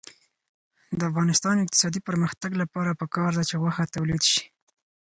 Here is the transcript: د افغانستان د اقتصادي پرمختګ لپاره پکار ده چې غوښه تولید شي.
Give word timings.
د 0.97 0.99
افغانستان 1.09 1.53
د 1.57 1.63
اقتصادي 1.65 1.99
پرمختګ 2.09 2.51
لپاره 2.61 2.97
پکار 3.01 3.31
ده 3.37 3.43
چې 3.49 3.55
غوښه 3.61 3.83
تولید 3.95 4.23
شي. 4.31 4.43